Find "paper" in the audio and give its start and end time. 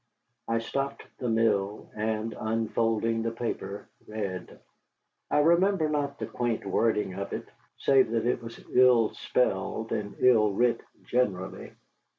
3.29-3.87